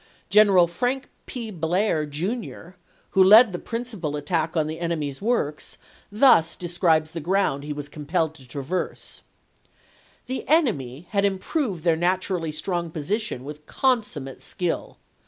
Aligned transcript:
General 0.31 0.65
Frank 0.65 1.09
P. 1.27 1.51
Blair, 1.51 2.07
Jr., 2.07 2.69
who 3.11 3.23
led 3.23 3.51
the 3.51 3.59
principal 3.59 4.17
at 4.17 4.25
tack 4.25 4.57
on 4.57 4.65
the 4.65 4.79
enemy's 4.79 5.21
works, 5.21 5.77
thus 6.11 6.55
describes 6.55 7.11
the 7.11 7.19
ground 7.19 7.63
he 7.63 7.71
was 7.71 7.87
compelled 7.87 8.33
to 8.33 8.47
traverse:" 8.47 9.21
The 10.25 10.43
enemy 10.49 11.05
had 11.11 11.23
im 11.23 11.37
proved 11.37 11.83
their 11.83 11.95
naturally 11.95 12.51
strong 12.51 12.89
position 12.89 13.43
with 13.43 13.67
con 13.67 14.01
summate 14.01 14.41
skill. 14.41 14.97